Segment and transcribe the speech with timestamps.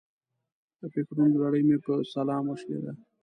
[0.79, 2.91] د فکرونو لړۍ مې په سلام وشلېده.